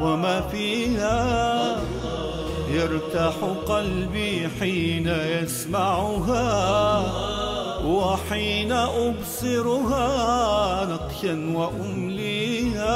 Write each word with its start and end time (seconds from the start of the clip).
وما 0.00 0.40
فيها. 0.40 1.76
يرتاح 2.70 3.34
قلبي 3.66 4.48
حين 4.60 5.08
يسمعها 5.08 7.02
وحين 7.84 8.72
أبصرها 8.72 10.08
نقشا 10.84 11.52
وأمليها. 11.54 12.86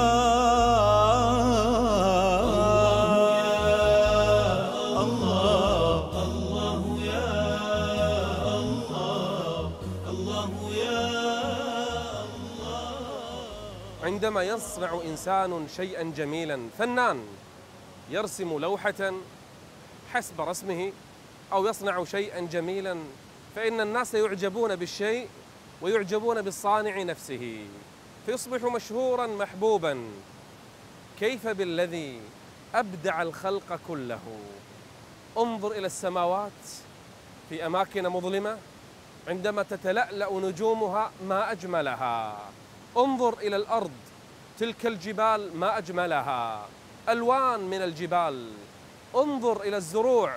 عندما 14.31 14.45
يصنع 14.45 15.01
إنسان 15.05 15.69
شيئا 15.77 16.03
جميلا 16.03 16.69
فنان 16.79 17.27
يرسم 18.11 18.59
لوحة 18.59 19.13
حسب 20.13 20.41
رسمه 20.41 20.93
أو 21.53 21.67
يصنع 21.67 22.05
شيئا 22.05 22.41
جميلا 22.41 22.99
فإن 23.57 23.81
الناس 23.81 24.15
يعجبون 24.15 24.77
بالشيء 24.77 25.29
ويعجبون 25.83 26.43
بالصانع 26.43 27.03
نفسه. 27.03 27.67
فيصبح 28.27 28.63
مشهورا 28.63 29.27
محبوبا. 29.27 30.11
كيف 31.21 31.47
بالذي 31.47 32.21
أبدع 32.75 33.23
الخلق 33.23 33.81
كله؟ 33.89 34.21
انظر 35.39 35.73
إلى 35.73 35.87
السماوات 35.87 36.63
في 37.49 37.67
أماكن 37.67 38.09
مظلمة 38.09 38.59
عندما 39.29 39.63
تتلألأ 39.63 40.33
نجومها 40.33 41.11
ما 41.29 41.53
أجملها. 41.53 42.39
انظر 42.97 43.39
إلى 43.39 43.57
الأرض 43.57 43.91
تلك 44.61 44.87
الجبال 44.87 45.57
ما 45.57 45.79
أجملها. 45.79 46.67
ألوان 47.09 47.61
من 47.61 47.83
الجبال. 47.83 48.49
انظر 49.17 49.63
إلى 49.63 49.77
الزروع. 49.77 50.33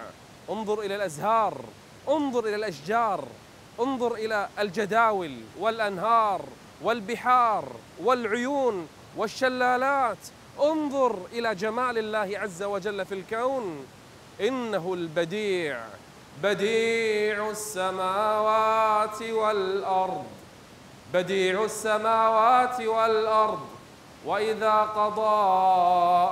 انظر 0.50 0.80
إلى 0.80 0.96
الأزهار. 0.96 1.58
انظر 2.10 2.46
إلى 2.46 2.56
الأشجار. 2.56 3.24
انظر 3.80 4.16
إلى 4.16 4.50
الجداول 4.60 5.36
والأنهار 5.60 6.42
والبحار 6.82 7.66
والعيون 8.04 8.88
والشلالات. 9.18 10.18
انظر 10.62 11.18
إلى 11.32 11.56
جمال 11.56 11.98
الله 11.98 12.40
عز 12.40 12.64
وجل 12.64 13.06
في 13.06 13.16
الكون. 13.16 13.86
إنه 14.42 14.94
البديع. 14.94 15.80
بديع 16.44 17.50
السماوات 17.50 19.22
والأرض. 19.22 20.26
بديع 21.14 21.64
السماوات 21.64 22.82
والأرض. 22.82 23.73
وإذا 24.26 24.74
قضى 24.82 25.60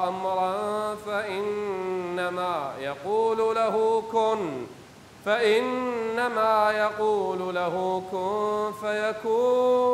أمرا 0.07 0.95
فإنما 0.95 2.73
يقول 2.79 3.55
له 3.55 4.03
كن 4.11 4.65
فإنما 5.25 6.71
يقول 6.71 7.55
له 7.55 8.03
كن 8.11 8.71
فيكون. 8.81 9.91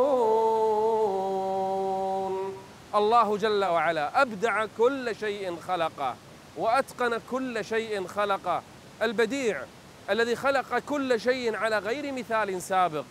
الله 2.96 3.38
جل 3.38 3.66
وعلا 3.66 4.22
أبدع 4.22 4.66
كل 4.78 5.16
شيء 5.16 5.56
خلقه 5.68 6.16
وأتقن 6.57 7.22
كل 7.31 7.66
شيء 7.66 8.07
خلقه. 8.07 8.62
البديع 9.02 9.62
الذي 10.09 10.36
خلق 10.36 10.80
كل 10.80 11.19
شيء 11.19 11.56
على 11.56 11.78
غير 11.80 12.12
مثال 12.12 12.62
سابق 12.62 13.03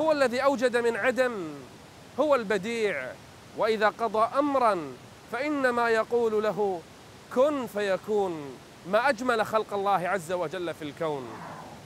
هو 0.00 0.12
الذي 0.12 0.44
أوجد 0.44 0.76
من 0.76 0.96
عدم 0.96 1.54
هو 2.20 2.34
البديع. 2.34 3.12
وإذا 3.56 3.88
قضى 3.88 4.38
أمرا 4.38 4.92
فإنما 5.32 5.88
يقول 5.88 6.42
له 6.42 6.80
كن 7.34 7.66
فيكون 7.66 8.58
ما 8.86 9.08
أجمل 9.08 9.46
خلق 9.46 9.74
الله 9.74 10.08
عز 10.08 10.32
وجل 10.32 10.74
في 10.74 10.82
الكون. 10.82 11.28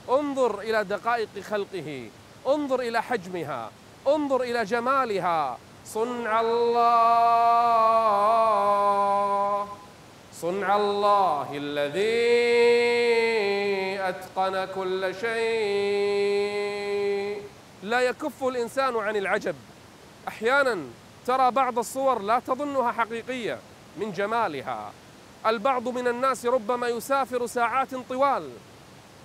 انظر 0.09 0.59
إلى 0.59 0.83
دقائق 0.83 1.39
خلقه 1.49 2.09
انظر 2.47 2.79
إلى 2.79 3.03
حجمها 3.03 3.71
انظر 4.07 4.41
إلى 4.41 4.63
جمالها. 4.63 5.57
صنع 5.85 6.41
الله 6.41 7.67
صنع 10.33 10.75
الله 10.75 11.47
الذي 11.53 11.97
أتقن 14.09 14.67
كل 14.75 15.15
شيء. 15.21 16.37
لا 17.83 17.99
يكف 17.99 18.43
الإنسان 18.43 18.95
عن 18.95 19.15
العجب. 19.15 19.55
أحيانا 20.27 20.79
ترى 21.27 21.51
بعض 21.51 21.79
الصور 21.79 22.21
لا 22.21 22.39
تظنها 22.39 22.91
حقيقية 22.91 23.59
من 23.97 24.11
جمالها. 24.11 24.91
البعض 25.45 25.87
من 25.87 26.07
الناس 26.07 26.45
ربما 26.45 26.87
يسافر 26.87 27.45
ساعات 27.45 27.95
طوال 28.09 28.49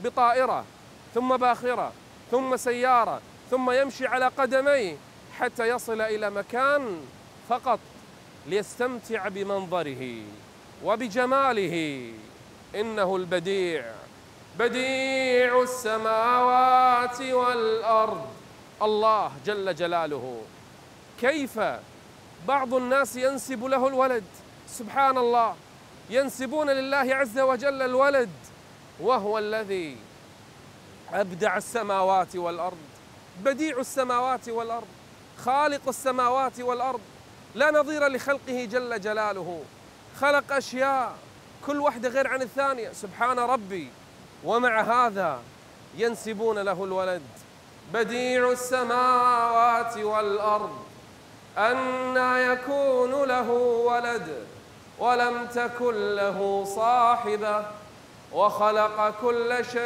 بطائرة 0.05 0.65
ثم 1.15 1.37
باخرة 1.37 1.93
ثم 2.31 2.57
سيارة 2.57 3.21
ثم 3.51 3.71
يمشي 3.71 4.07
على 4.07 4.27
قدميه 4.27 4.97
حتى 5.39 5.69
يصل 5.69 6.01
إلى 6.01 6.31
مكان 6.31 7.01
فقط 7.49 7.79
ليستمتع 8.47 9.29
بمنظره 9.29 10.17
وبجماله. 10.85 12.13
إنه 12.75 13.17
البديع 13.17 13.85
بديع 14.59 15.63
السماوات 15.63 17.21
والأرض. 17.21 18.27
الله 18.83 19.33
جل 19.47 19.75
جلاله 19.75 20.43
كيف 21.21 21.61
بعض 22.49 22.75
الناس 22.75 23.17
ينسب 23.17 23.65
له 23.65 23.89
الولد. 23.89 24.25
سبحان 24.69 25.19
الله 25.19 25.55
ينسبون 26.11 26.71
لله 26.71 27.15
عز 27.15 27.39
وجل 27.39 27.83
الولد. 27.83 28.31
وهو 29.01 29.39
الذي 29.39 29.97
أبدع 31.13 31.57
السماوات 31.57 32.37
والأرض. 32.37 32.79
بديع 33.45 33.79
السماوات 33.79 34.49
والأرض. 34.49 34.87
خالق 35.45 35.89
السماوات 35.89 36.61
والأرض. 36.61 37.01
لا 37.55 37.71
نظير 37.71 38.09
لخلقه 38.09 38.65
جل 38.65 39.01
جلاله. 39.01 39.63
خلق 40.21 40.53
أشياء. 40.53 41.13
كل 41.67 41.81
واحدة 41.81 42.09
غير 42.09 42.29
عن 42.29 42.43
الثانية. 42.43 42.93
سبحان 42.93 43.39
ربي. 43.39 43.89
ومع 44.45 44.81
هذا 44.81 45.41
ينسبون 45.97 46.59
له 46.59 46.85
الولد. 46.85 47.23
بديع 47.93 48.51
السماوات 48.51 49.97
والأرض. 49.97 50.92
أنى 51.59 52.53
يكون 52.53 53.25
له 53.29 53.51
ولد 53.87 54.47
ولم 54.99 55.47
تكن 55.55 56.15
له 56.15 56.65
صاحبة 56.77 57.67
وخلق 58.33 59.15
كل 59.21 59.65
شيء 59.73 59.83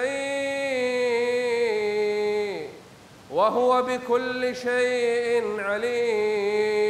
وهو 3.31 3.82
بكل 3.82 4.56
شيء 4.56 5.61
عليم. 5.61 6.87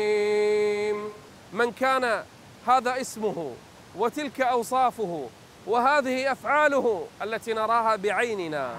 من 1.52 1.72
كان 1.72 2.24
هذا 2.66 3.00
اسمه 3.00 3.52
وتلك 3.96 4.40
أوصافه 4.40 5.28
وهذه 5.66 6.32
أفعاله 6.32 7.06
التي 7.22 7.52
نراها 7.52 7.96
بعيننا 7.96 8.70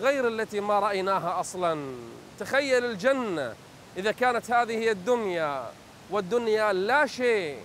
غير 0.00 0.28
التي 0.28 0.60
ما 0.60 0.78
رأيناها 0.80 1.40
أصلا. 1.40 1.94
تخيل 2.40 2.84
الجنة 2.84 3.54
إذا 3.96 4.12
كانت 4.12 4.50
هذه 4.50 4.78
هي 4.78 4.90
الدنيا 4.90 5.70
والدنيا 6.10 6.72
لا 6.72 7.06
شيء 7.06 7.58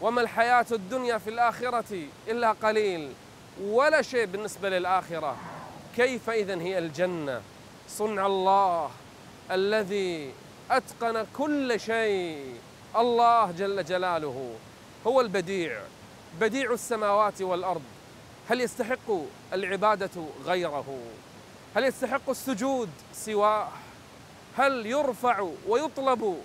وما 0.00 0.20
الحياة 0.20 0.66
الدنيا 0.72 1.18
في 1.18 1.30
الآخرة 1.30 2.06
إلا 2.28 2.52
قليل 2.52 3.12
ولا 3.62 4.02
شيء 4.02 4.26
بالنسبة 4.26 4.68
للآخرة. 4.68 5.36
كيف 5.96 6.30
إذن 6.30 6.60
هي 6.60 6.78
الجنة؟ 6.78 7.42
صنع 7.88 8.26
الله 8.26 8.90
الذي 9.50 10.32
أتقن 10.70 11.26
كل 11.36 11.80
شيء. 11.80 12.54
الله 12.96 13.50
جل 13.50 13.84
جلاله 13.84 14.54
هو 15.06 15.20
البديع 15.20 15.80
بديع 16.40 16.72
السماوات 16.72 17.42
والأرض. 17.42 17.82
هل 18.50 18.60
يستحق 18.60 19.10
العبادة 19.52 20.24
غيره؟ 20.44 20.98
هل 21.76 21.84
يستحق 21.84 22.30
السجود 22.30 22.90
سواه؟ 23.12 23.68
هل 24.56 24.86
يرفع 24.86 25.48
ويطلب 25.68 26.42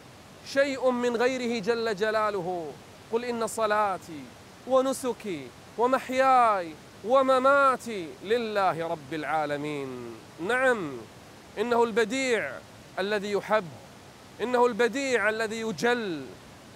شيء 0.54 0.92
من 0.92 1.16
غيره 1.18 1.62
جل 1.62 1.96
جلاله؟ 1.96 2.72
قل 3.12 3.26
إن 3.26 3.48
صلاتي 3.48 4.24
ونسكي 4.68 5.48
ومحياي 5.78 6.74
ومماتي 7.06 8.08
لله 8.24 8.88
رب 8.88 9.14
العالمين. 9.14 10.16
نعم 10.48 10.98
إنه 11.58 11.84
البديع 11.84 12.52
الذي 13.00 13.32
يحب 13.32 13.68
إنه 14.42 14.66
البديع 14.66 15.30
الذي 15.30 15.60
يجل 15.60 16.26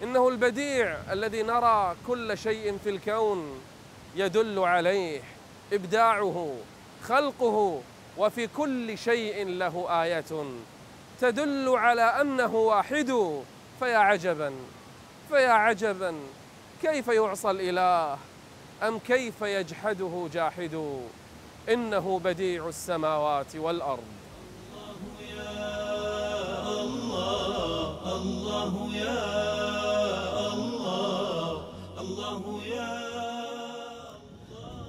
إنه 0.04 0.30
البديع 0.30 0.98
الذي 1.12 1.44
نرى 1.44 1.96
كل 2.08 2.38
شيء 2.38 2.78
في 2.84 2.90
الكون 2.90 3.62
يدل 4.16 4.60
عليه 4.60 5.22
إبداعه 5.74 6.56
خلقه 7.04 7.82
وفي 8.18 8.48
كل 8.48 8.98
شيء 8.98 9.48
له 9.48 10.04
آية. 10.04 10.46
تدل 11.22 11.70
على 11.70 12.02
أنه 12.02 12.56
واحد. 12.56 13.42
فيا 13.80 13.98
عجبا 13.98 14.54
فيا 15.30 15.50
عجبا. 15.50 16.16
كيف 16.82 17.08
يعصى 17.08 17.52
الإله؟ 17.52 18.18
أم 18.84 19.00
كيف 19.00 19.42
يجحده 19.42 20.30
جاحد؟ 20.34 21.02
إنه 21.70 22.20
بديع 22.20 22.68
السماوات 22.68 23.56
والأرض. 23.56 24.04
الله 28.08 28.96
يا 28.96 29.34
الله 30.54 31.66
الله 32.00 32.64
يا 32.64 32.94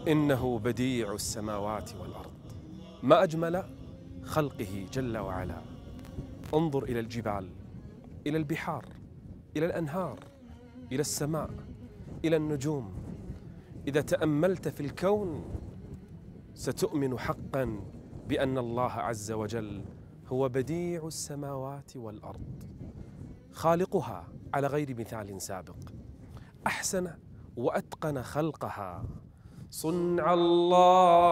إنه 0.09 0.59
بديع 0.59 1.12
السماوات 1.12 1.91
والأرض. 2.00 2.32
ما 3.03 3.23
أجمل 3.23 3.65
خلقه 4.26 4.87
جل 4.93 5.19
وعلا. 5.19 5.74
انظر 6.54 6.82
إلى 6.82 7.00
الجبال 7.00 7.48
إلى 8.26 8.36
البحار 8.38 8.84
إلى 9.56 9.66
الأنهار 9.66 10.18
إلى 10.92 11.00
السماء 11.00 11.50
إلى 12.24 12.36
النجوم. 12.36 12.94
إذا 13.88 14.00
تأملت 14.00 14.68
في 14.68 14.80
الكون 14.80 15.44
ستؤمن 16.54 17.18
حقا 17.18 17.80
بأن 18.28 18.58
الله 18.58 18.92
عز 18.92 19.32
وجل 19.32 19.84
هو 20.28 20.48
بديع 20.48 21.06
السماوات 21.06 21.96
والأرض 21.96 22.64
خالقها 23.52 24.28
على 24.54 24.66
غير 24.66 24.94
مثال 24.98 25.42
سابق. 25.42 25.76
أحسن 26.66 27.10
وأتقن 27.56 28.22
خلقها. 28.22 29.04
صنع 29.70 30.34
الله. 30.34 31.24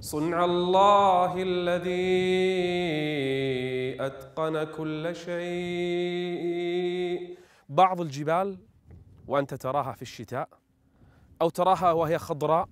صنع 0.00 0.44
الله 0.44 1.34
الذي 1.42 1.90
أتقن 4.00 4.64
كل 4.64 5.16
شيء. 5.16 6.40
بعض 7.68 8.00
الجبال 8.00 8.58
وأنت 9.26 9.54
تراها 9.54 9.92
في 9.92 10.02
الشتاء 10.02 10.48
أو 11.42 11.48
تراها 11.48 11.92
وهي 11.92 12.18
خضراء 12.18 12.68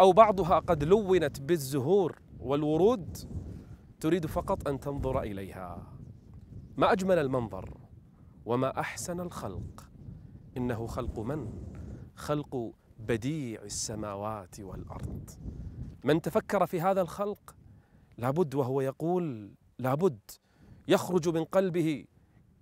أو 0.00 0.12
بعضها 0.12 0.58
قد 0.58 0.84
لونت 0.84 1.40
بالزهور 1.40 2.18
والورود 2.40 3.16
تريد 4.00 4.26
فقط 4.26 4.68
أن 4.68 4.80
تنظر 4.80 5.22
إليها. 5.22 5.86
ما 6.76 6.92
أجمل 6.92 7.18
المنظر 7.18 7.74
وما 8.46 8.80
أحسن 8.80 9.20
الخلق. 9.20 9.90
إنه 10.56 10.86
خلق 10.86 11.18
من؟ 11.18 11.52
خلق 12.14 12.72
بديع 12.98 13.62
السماوات 13.62 14.60
والأرض. 14.60 15.30
من 16.04 16.22
تفكر 16.22 16.66
في 16.66 16.80
هذا 16.80 17.00
الخلق 17.00 17.54
لابد 18.18 18.54
وهو 18.54 18.80
يقول 18.80 19.54
لابد 19.78 20.20
يخرج 20.88 21.28
من 21.28 21.44
قلبه 21.44 22.04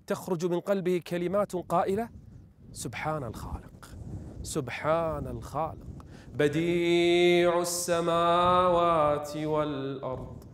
تخرج 0.07 0.47
من 0.47 0.61
قلبه 0.61 1.03
كلمات 1.07 1.57
قائلة 1.57 2.09
سبحان 2.73 3.25
الخالق 3.25 3.89
سبحان 4.43 5.27
الخالق 5.27 5.87
بديع 6.35 7.61
السماوات 7.61 9.37
والأرض. 9.37 10.45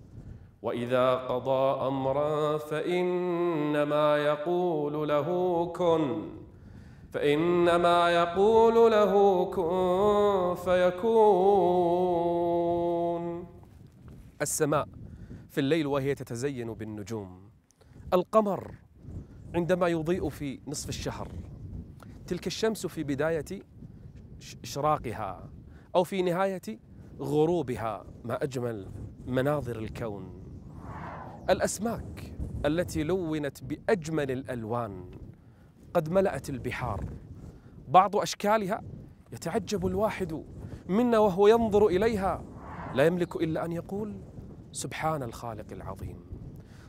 وإذا 0.63 1.15
قضى 1.15 1.87
أمرا 1.87 2.59
فإنما 2.59 4.17
يقول 4.17 5.09
له 5.09 5.67
كن. 5.67 6.38
فإنما 7.11 8.11
يقول 8.11 8.93
له 8.93 9.45
كن 9.45 10.55
فيكون. 10.65 11.89
السماء 14.43 14.89
في 15.49 15.59
الليل 15.61 15.87
وهي 15.87 16.15
تتزين 16.15 16.75
بالنجوم. 16.75 17.51
القمر 18.13 18.75
عندما 19.55 19.89
يضيء 19.89 20.29
في 20.29 20.61
نصف 20.67 20.89
الشهر. 20.89 21.29
تلك 22.27 22.47
الشمس 22.47 22.87
في 22.87 23.05
بداية 23.05 23.63
اشراقها 24.63 25.51
أو 25.95 26.05
في 26.05 26.23
نهاية 26.23 26.79
غروبها 27.21 28.05
ما 28.25 28.43
أجمل 28.43 28.89
مناظر 29.27 29.79
الكون. 29.79 30.43
الأسماك 31.51 32.35
التي 32.67 33.03
لونت 33.03 33.65
بأجمل 33.65 34.31
الألوان. 34.31 35.11
قد 35.95 36.09
ملأت 36.11 36.51
البحار. 36.51 37.05
بعض 37.89 38.17
أشكالها 38.17 38.83
يتعجب 39.33 39.87
الواحد 39.87 40.45
منا 40.89 41.19
وهو 41.19 41.47
ينظر 41.47 41.87
إليها. 41.87 42.45
لا 42.95 43.07
يملك 43.07 43.37
إلا 43.37 43.65
أن 43.65 43.73
يقول 43.73 44.17
سبحان 44.73 45.23
الخالق 45.23 45.73
العظيم. 45.73 46.21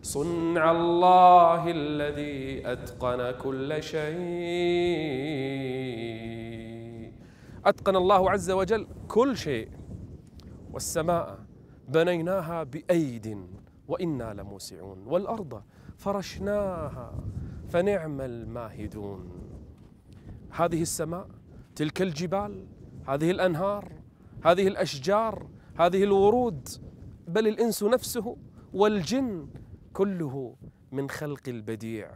صنع 0.02 0.72
الله 0.72 1.72
الذي 1.72 2.72
أتقن 2.72 3.32
كل 3.32 3.84
شيء. 3.84 4.10
أتقن 7.66 7.96
الله 7.96 8.32
عز 8.32 8.52
وجل 8.52 8.88
كل 9.08 9.38
شيء. 9.38 9.70
والسماء 10.74 11.40
بنيناها 11.88 12.64
بأيد 12.64 13.48
وإنا 13.88 14.34
لموسعون. 14.34 15.08
والأرض 15.08 15.62
فرشناها 15.98 17.14
فنعم 17.70 18.22
الماهدون. 18.22 19.32
هذه 20.52 20.82
السماء 20.82 21.28
تلك 21.76 22.02
الجبال 22.02 22.68
هذه 23.08 23.32
الأنهار 23.32 23.92
هذه 24.46 24.68
الأشجار 24.68 25.48
هذه 25.80 26.04
الورود 26.04 26.68
بل 27.28 27.48
الإنس 27.48 27.84
نفسه 27.84 28.38
والجن 28.74 29.48
كله 29.94 30.56
من 30.92 31.10
خلق 31.10 31.42
البديع 31.48 32.12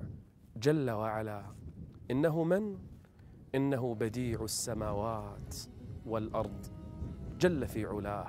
جل 0.57 0.89
وعلا. 0.91 1.43
إنه 2.11 2.43
من؟ 2.43 2.77
إنه 3.55 3.95
بديع 3.95 4.43
السماوات 4.43 5.55
والأرض. 6.05 6.65
جل 7.39 7.67
في 7.67 7.85
علاه 7.85 8.27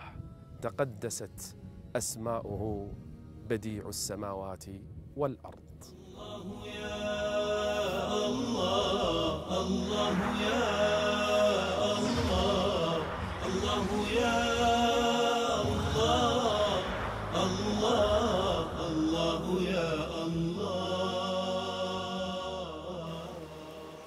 تقدست 0.63 1.57
أسماؤه 1.97 2.93
بديع 3.49 3.89
السماوات 3.89 4.65
والأرض. 5.17 5.65
الله 6.15 6.67
يا 6.67 6.84
الله 9.61 10.19
يا 10.43 10.69
الله 11.99 12.97
الله 13.47 13.87
يا 14.13 14.41
الله 15.75 16.83
الله 17.45 18.59
الله 18.89 19.43
يا 19.63 19.93
الله. 20.25 20.65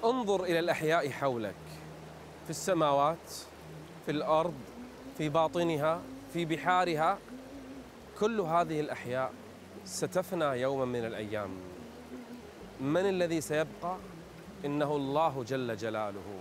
انظر 0.04 0.44
إلى 0.44 0.58
الأحياء 0.58 1.10
حولك 1.10 1.54
في 2.44 2.50
السماوات 2.50 3.30
في 4.06 4.10
الأرض 4.10 4.54
في 5.18 5.28
باطنها 5.28 6.00
في 6.32 6.44
بحارها. 6.44 7.18
كل 8.20 8.40
هذه 8.40 8.80
الأحياء 8.80 9.32
ستفنى 9.84 10.44
يوما 10.44 10.84
من 10.84 11.04
الأيام. 11.04 11.50
من 12.80 13.08
الذي 13.08 13.40
سيبقى؟ 13.40 13.96
إنه 14.64 14.96
الله 14.96 15.44
جل 15.48 15.76
جلاله. 15.76 16.40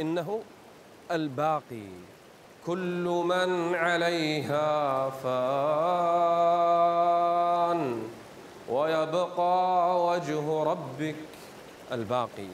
إنه 0.00 0.40
الباقي. 1.10 1.88
كل 2.66 3.22
من 3.24 3.74
عليها 3.74 5.10
فان. 5.10 5.28
ويبقى 8.68 10.06
وجه 10.06 10.62
ربك 10.62 11.14
الباقي. 11.92 12.48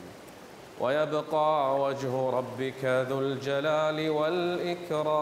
ويبقى 0.80 1.80
وجه 1.80 2.30
ربك 2.30 2.84
ذو 2.84 3.20
الجلال 3.20 4.10
والإكرام. 4.10 5.14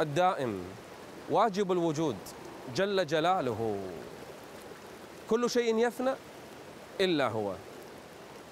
الدائم. 0.00 0.64
واجب 1.30 1.72
الوجود. 1.72 2.16
جل 2.76 3.06
جلاله. 3.06 3.78
كل 5.30 5.50
شيء 5.50 5.78
يفنى 5.78 6.10
إلا 7.00 7.28
هو. 7.28 7.52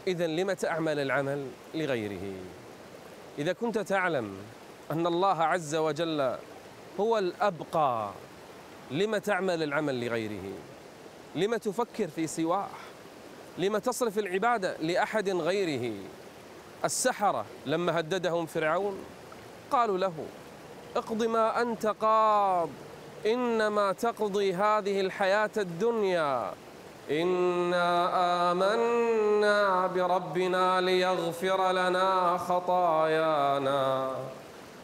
إذا 0.07 0.27
لم 0.27 0.53
تعمل 0.53 0.99
العمل 0.99 1.47
لغيره. 1.75 2.33
إذا 3.39 3.53
كنت 3.53 3.79
تعلم 3.79 4.37
أن 4.91 5.07
الله 5.07 5.43
عز 5.43 5.75
وجل 5.75 6.37
هو 7.01 7.19
الأبقى 7.19 8.11
لم 8.91 9.17
تعمل 9.17 9.63
العمل 9.63 10.07
لغيره؟ 10.07 10.53
لم 11.35 11.57
تفكر 11.57 12.09
في 12.09 12.27
سواه؟ 12.27 12.69
لم 13.59 13.79
تصرف 13.79 14.19
العبادة 14.19 14.77
لأحد 14.77 15.29
غيره؟ 15.29 15.95
السحرة 16.85 17.45
لما 17.67 18.01
هددهم 18.01 18.47
فرعون 18.47 18.99
قالوا 19.71 19.99
له 19.99 20.15
اقض 20.97 21.23
ما 21.23 21.63
أنت 21.63 21.87
قاض 21.87 22.69
إنما 23.27 23.93
تقضي 23.93 24.55
هذه 24.55 25.01
الحياة 25.01 25.51
الدنيا. 25.57 26.53
إنا 27.11 28.53
آمنا 28.53 29.87
بربنا 29.87 30.81
ليغفر 30.81 31.73
لنا 31.73 32.39
خطايانا 32.39 34.11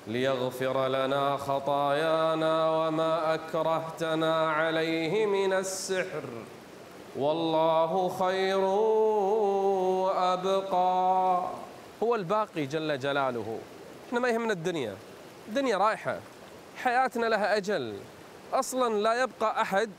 ليغفر 0.07 0.89
لنا 0.89 1.37
خطايانا 1.37 2.71
وما 2.71 3.35
أكرهتنا 3.35 4.51
عليه 4.51 5.27
من 5.27 5.53
السحر 5.53 6.23
والله 7.17 8.09
خير 8.09 8.59
وأبقى. 10.05 11.43
هو 12.03 12.15
الباقي 12.15 12.67
جل 12.67 12.99
جلاله. 12.99 13.59
إحنا 14.09 14.21
ما 14.21 14.29
يهمنا 14.29 14.53
الدنيا. 14.53 14.95
الدنيا 15.49 15.77
رايحة 15.77 16.19
حياتنا 16.83 17.27
لها 17.27 17.57
أجل. 17.57 17.95
أصلا 18.53 18.95
لا 18.95 19.23
يبقى 19.23 19.63
أحد 19.63 19.91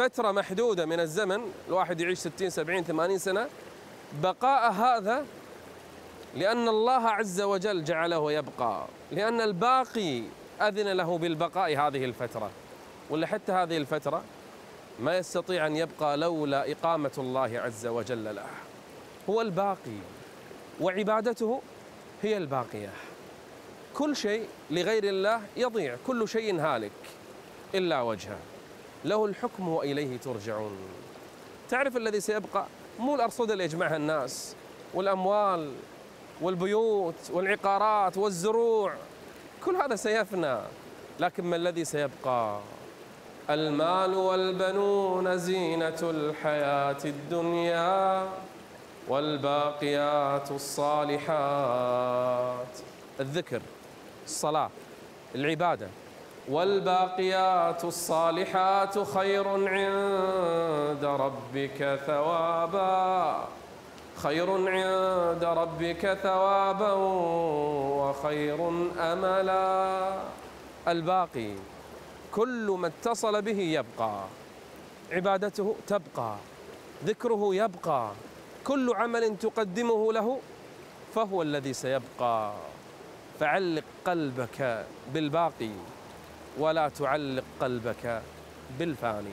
فترة 0.00 0.32
محدودة 0.32 0.86
من 0.86 1.00
الزمن 1.00 1.52
الواحد 1.68 2.00
يعيش 2.00 2.18
60 2.18 2.50
70 2.50 2.84
80 2.84 3.18
سنة. 3.18 3.48
بقاء 4.22 4.72
هذا 4.72 5.26
لأن 6.36 6.68
الله 6.68 7.08
عز 7.08 7.40
وجل 7.40 7.84
جعله 7.84 8.32
يبقى. 8.32 8.86
لأن 9.12 9.40
الباقي 9.40 10.22
أذن 10.60 10.92
له 10.92 11.18
بالبقاء 11.18 11.76
هذه 11.76 12.04
الفترة. 12.04 12.50
ولا 13.10 13.26
حتى 13.26 13.52
هذه 13.52 13.76
الفترة 13.76 14.22
ما 15.00 15.16
يستطيع 15.16 15.66
أن 15.66 15.76
يبقى 15.76 16.16
لولا 16.16 16.72
إقامة 16.72 17.12
الله 17.18 17.60
عز 17.60 17.86
وجل 17.86 18.34
له. 18.34 18.46
هو 19.30 19.40
الباقي 19.40 19.98
وعبادته 20.80 21.62
هي 22.22 22.36
الباقية. 22.36 22.90
كل 23.94 24.16
شيء 24.16 24.48
لغير 24.70 25.04
الله 25.04 25.42
يضيع 25.56 25.96
كل 26.06 26.28
شيء 26.28 26.60
هالك 26.60 26.92
إلا 27.74 28.00
وجهه. 28.00 28.38
له 29.04 29.24
الحكم 29.24 29.68
وإليه 29.68 30.16
ترجعون. 30.16 30.76
تعرف 31.68 31.96
الذي 31.96 32.20
سيبقى؟ 32.20 32.66
مو 32.98 33.14
الأرصدة 33.14 33.52
اللي 33.52 33.64
يجمعها 33.64 33.96
الناس 33.96 34.56
والأموال 34.94 35.72
والبيوت 36.40 37.30
والعقارات 37.32 38.16
والزروع. 38.16 38.94
كل 39.64 39.76
هذا 39.76 39.96
سيفنى 39.96 40.58
لكن 41.20 41.44
ما 41.44 41.56
الذي 41.56 41.84
سيبقى؟ 41.84 42.60
المال 43.50 44.14
والبنون 44.14 45.38
زينة 45.38 45.98
الحياة 46.02 46.98
الدنيا 47.04 48.28
والباقيات 49.08 50.50
الصالحات. 50.50 51.98
الذكر 53.20 53.62
الصلاة 54.24 54.70
العبادة 55.34 55.88
والباقيات 56.50 57.84
الصالحات 57.84 58.98
خير 58.98 59.48
عند 59.48 61.04
ربك 61.04 62.00
ثوابا. 62.06 63.48
خير 64.16 64.50
عند 64.50 65.44
ربك 65.44 66.18
ثوابا 66.22 66.92
وخير 68.02 68.68
أملا. 68.98 70.14
الباقي 70.88 71.50
كل 72.32 72.76
ما 72.78 72.86
اتصل 72.86 73.42
به 73.42 73.58
يبقى 73.60 74.14
عبادته 75.12 75.74
تبقى 75.86 76.34
ذكره 77.04 77.54
يبقى 77.54 78.10
كل 78.64 78.94
عمل 78.94 79.36
تقدمه 79.38 80.12
له 80.12 80.40
فهو 81.14 81.42
الذي 81.42 81.72
سيبقى. 81.72 82.52
فعلق 83.40 83.84
قلبك 84.04 84.84
بالباقي. 85.14 85.70
ولا 86.58 86.88
تعلق 86.88 87.44
قلبك 87.60 88.22
بالفاني. 88.78 89.30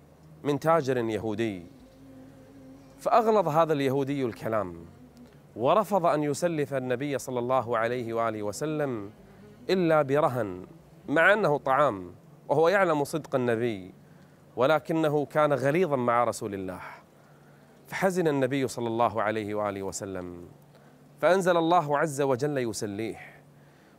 من 0.44 0.60
تاجر 0.60 0.98
يهودي. 0.98 1.79
فأغلظ 3.00 3.48
هذا 3.48 3.74
اليهودي 3.74 4.26
الكلام 4.26 4.86
ورفض 5.56 6.06
أن 6.06 6.24
يسلف 6.24 6.74
النبي 6.74 7.18
صلى 7.18 7.40
الله 7.40 7.78
عليه 7.78 8.14
وآله 8.14 8.44
وسلم 8.44 9.12
إلا 9.70 10.02
برهن 10.02 10.66
مع 11.08 11.34
أنه 11.34 11.58
طعام 11.58 12.12
وهو 12.48 12.70
يعلم 12.70 13.04
صدق 13.04 13.36
النبي 13.36 13.94
ولكنه 14.56 15.26
كان 15.26 15.54
غليظا 15.54 15.96
مع 15.96 16.24
رسول 16.24 16.54
الله. 16.54 16.82
فحزن 17.88 18.28
النبي 18.28 18.68
صلى 18.68 18.88
الله 18.88 19.22
عليه 19.22 19.56
وآله 19.56 19.84
وسلم 19.84 20.48
فأنزل 21.22 21.58
الله 21.58 21.98
عز 21.98 22.22
وجل 22.22 22.58
يسليه 22.58 23.18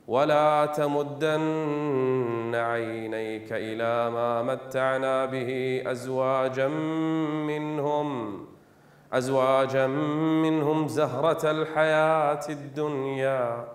ولا 0.08 0.66
تمدن 0.66 2.54
عينيك 2.54 3.52
إلى 3.52 4.10
ما 4.10 4.42
متعنا 4.42 5.26
به 5.26 5.82
أزواجا 5.86 6.68
منهم. 7.48 8.49
أزواجا 9.12 9.86
منهم 10.42 10.88
زهرة 10.88 11.50
الحياة 11.50 12.40
الدنيا 12.48 13.68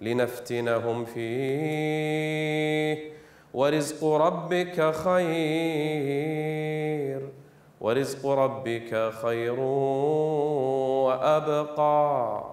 لنفتنهم 0.00 1.04
فيه. 1.04 2.32
ورزق 3.54 4.04
ربك 4.04 4.90
خير 4.94 6.42
ورزق 7.80 8.26
ربك 8.26 9.10
خير 9.22 9.60
وأبقى. 11.06 12.44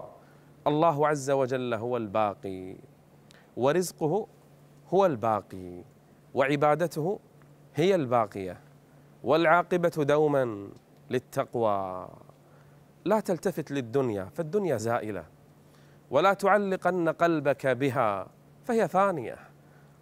الله 0.67 1.07
عز 1.07 1.31
وجل 1.31 1.73
هو 1.73 1.97
الباقي 1.97 2.75
ورزقه 3.57 4.27
هو 4.93 5.05
الباقي 5.05 5.83
وعبادته 6.33 7.19
هي 7.75 7.95
الباقية 7.95 8.57
والعاقبة 9.23 9.91
دوما. 9.97 10.69
للتقوى. 11.09 12.07
لا 13.05 13.19
تلتفت 13.19 13.71
للدنيا 13.71 14.29
فالدنيا 14.35 14.77
زائلة. 14.77 15.23
ولا 16.11 16.33
تعلقن 16.33 17.09
قلبك 17.09 17.67
بها 17.67 18.27
فهي 18.65 18.87
فانية. 18.87 19.37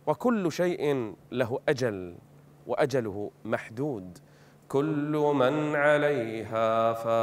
وكل 0.07 0.51
شيء 0.51 1.15
له 1.31 1.59
أجل 1.69 2.15
وأجله 2.67 3.31
محدود. 3.45 4.17
كل 4.67 5.31
من 5.35 5.75
عليها 5.75 6.93
فان. 6.93 7.17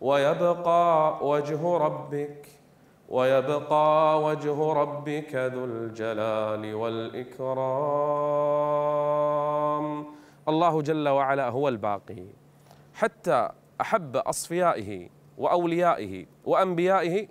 ويبقى 0.00 1.18
وجه 1.26 1.76
ربك 1.76 2.48
ويبقى 3.08 4.22
وجه 4.22 4.72
ربك 4.72 5.34
ذو 5.34 5.64
الجلال 5.64 6.74
والإكرام. 6.74 7.52
الله 10.48 10.82
جل 10.82 11.08
وعلا 11.08 11.48
هو 11.48 11.68
الباقي. 11.68 12.26
حتى 12.94 13.48
أحب 13.80 14.16
أصفيائه 14.16 15.08
وأوليائه 15.38 16.26
وأنبيائه 16.44 17.28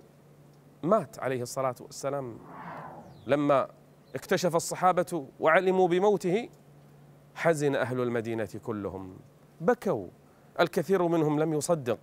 مات 0.82 1.18
عليه 1.18 1.42
الصلاة 1.42 1.74
والسلام. 1.80 2.38
لما 3.26 3.68
اكتشف 4.14 4.56
الصحابة 4.56 5.26
وعلموا 5.40 5.88
بموته 5.88 6.48
حزن 7.34 7.76
أهل 7.76 8.00
المدينة 8.00 8.48
كلهم. 8.62 9.16
بكوا. 9.60 10.06
الكثير 10.60 11.02
منهم 11.08 11.40
لم 11.40 11.52
يصدق. 11.54 11.98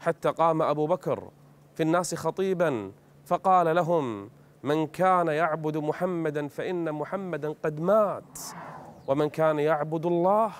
حتى 0.00 0.28
قام 0.28 0.62
أبو 0.62 0.86
بكر 0.86 1.30
في 1.74 1.82
الناس 1.82 2.14
خطيبا 2.14 2.92
فقال 3.24 3.76
لهم 3.76 4.30
من 4.62 4.86
كان 4.86 5.26
يعبد 5.26 5.76
محمدا 5.76 6.48
فإن 6.48 6.92
محمدا 6.92 7.54
قد 7.64 7.80
مات. 7.80 8.38
ومن 9.08 9.28
كان 9.28 9.58
يعبد 9.58 10.06
الله 10.06 10.52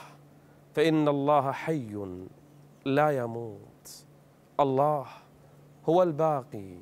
فإن 0.74 1.08
الله 1.08 1.52
حي 1.52 2.20
لا 2.84 3.10
يموت. 3.10 4.06
الله 4.60 5.06
هو 5.88 6.02
الباقي. 6.02 6.78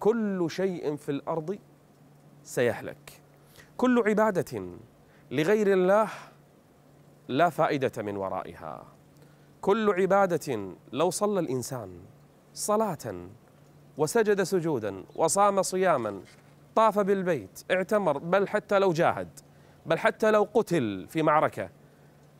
كل 0.00 0.46
شيء 0.50 0.96
في 0.96 1.08
الأرض 1.08 1.58
سيهلك. 2.42 3.20
كل 3.76 4.02
عبادة 4.06 4.62
لغير 5.30 5.72
الله 5.72 6.08
لا 7.28 7.48
فائدة 7.48 8.02
من 8.02 8.16
ورائها. 8.16 8.84
كل 9.60 9.90
عبادة 9.90 10.74
لو 10.92 11.10
صلى 11.10 11.40
الإنسان 11.40 12.00
صلاة 12.54 13.28
وسجد 13.98 14.42
سجودا 14.42 15.04
وصام 15.16 15.62
صياما 15.62 16.20
طاف 16.74 16.98
بالبيت 16.98 17.60
اعتمر 17.70 18.18
بل 18.18 18.48
حتى 18.48 18.78
لو 18.78 18.92
جاهد 18.92 19.28
بل 19.86 19.98
حتى 19.98 20.30
لو 20.30 20.48
قتل 20.54 21.06
في 21.08 21.22
معركة 21.22 21.68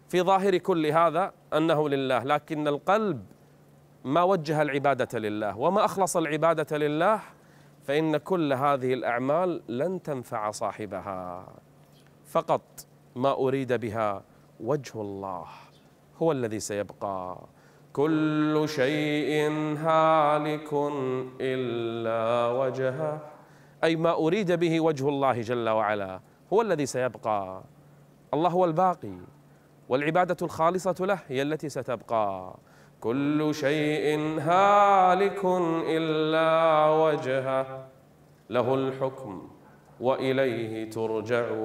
في 0.08 0.22
ظاهر 0.22 0.56
كل 0.56 0.86
هذا 0.86 1.32
أنه 1.52 1.88
لله 1.88 2.24
لكن 2.24 2.68
القلب 2.68 3.24
ما 4.04 4.22
وجه 4.22 4.62
العبادة 4.62 5.18
لله 5.18 5.58
وما 5.58 5.84
أخلص 5.84 6.16
العبادة 6.16 6.78
لله 6.78 7.20
فإن 7.86 8.16
كل 8.16 8.52
هذه 8.52 8.94
الأعمال 8.94 9.62
لن 9.68 10.02
تنفع 10.02 10.50
صاحبها. 10.50 11.46
فقط 12.26 12.86
ما 13.16 13.32
أريد 13.32 13.72
بها 13.72 14.22
وجه 14.60 15.00
الله 15.00 15.46
هو 16.22 16.32
الذي 16.32 16.60
سيبقى. 16.60 17.38
كل 17.92 18.64
شيء 18.68 19.50
هالك 19.78 20.70
إلا 21.40 22.52
وجهه 22.60 23.20
أي 23.84 23.96
ما 23.96 24.12
أريد 24.12 24.52
به 24.52 24.80
وجه 24.80 25.08
الله 25.08 25.40
جل 25.40 25.68
وعلا. 25.68 26.20
هو 26.52 26.62
الذي 26.62 26.86
سيبقى. 26.86 27.62
الله 28.34 28.50
هو 28.50 28.64
الباقي 28.64 29.16
والعبادة 29.88 30.36
الخالصة 30.42 30.94
له 31.00 31.18
هي 31.28 31.42
التي 31.42 31.68
ستبقى. 31.68 32.54
كل 33.00 33.54
شيء 33.54 34.18
هالك 34.40 35.44
إلا 35.86 36.90
وجهه 36.90 37.88
له 38.50 38.74
الحكم 38.74 39.48
وإليه 40.00 40.90
ترجعون. 40.90 41.56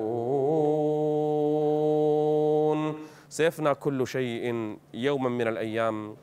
سيفنى 3.30 3.76
كل 3.76 4.08
شيء 4.08 4.78
يوما 4.94 5.30
من 5.30 5.48
الأيام 5.48 6.16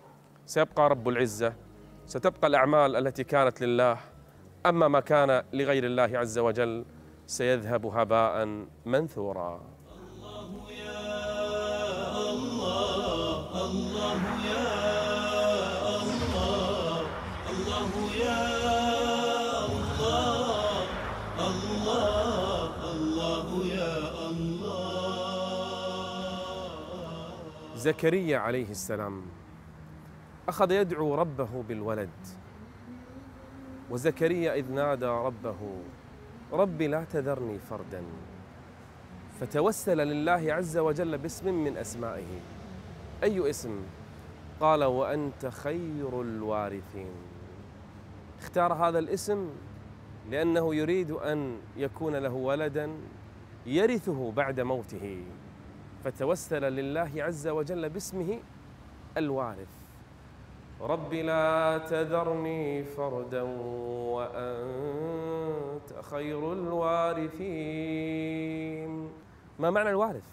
سيبقى 0.46 0.88
رب 0.88 1.08
العزة 1.08 1.52
ستبقى 2.06 2.46
الأعمال 2.48 2.96
التي 2.96 3.24
كانت 3.24 3.60
لله. 3.62 3.96
أما 4.66 4.88
ما 4.88 5.00
كان 5.00 5.42
لغير 5.52 5.84
الله 5.84 6.18
عز 6.18 6.38
وجل 6.38 6.84
سيذهب 7.28 7.86
هباء 7.86 8.34
منثورا. 8.86 9.60
الله 9.92 10.50
يا 10.72 11.04
الله 12.32 13.36
الله 13.64 14.20
يا 14.48 14.68
الله 16.00 17.00
الله 17.52 17.90
يا 18.16 18.44
الله 19.76 20.86
الله 21.48 22.72
الله 22.92 23.46
يا 23.76 23.96
الله 24.30 24.88
زكريا 27.76 28.38
عليه 28.38 28.70
السلام 28.70 29.22
أخذ 30.48 30.70
يدعو 30.70 31.14
ربه 31.14 31.62
بالولد 31.68 32.18
وزكريا 33.90 34.54
إذ 34.54 34.72
نادى 34.72 35.06
ربه 35.06 35.60
رب 36.52 36.82
لا 36.82 37.04
تذرني 37.04 37.58
فردا. 37.58 38.02
فتوسل 39.40 39.98
لله 39.98 40.54
عز 40.54 40.78
وجل 40.78 41.18
باسم 41.18 41.64
من 41.64 41.76
أسمائه. 41.76 42.40
أي 43.22 43.50
اسم؟ 43.50 43.80
قال 44.60 44.84
وأنت 44.84 45.46
خير 45.46 46.22
الوارثين. 46.22 47.12
اختار 48.38 48.72
هذا 48.72 48.98
الاسم 48.98 49.48
لأنه 50.30 50.74
يريد 50.74 51.10
أن 51.10 51.56
يكون 51.76 52.16
له 52.16 52.32
ولدا 52.32 52.90
يرثه 53.66 54.32
بعد 54.32 54.60
موته. 54.60 55.22
فتوسل 56.04 56.62
لله 56.62 57.10
عز 57.16 57.48
وجل 57.48 57.88
باسمه 57.88 58.38
الوارث. 59.16 59.68
رب 60.80 61.14
لا 61.14 61.78
تذرني 61.78 62.84
فردا 62.84 63.42
وأنت 63.42 65.17
خير 65.92 66.52
الوارثين. 66.52 67.88
ما 69.58 69.70
معنى 69.70 69.90
الوارث؟ 69.90 70.24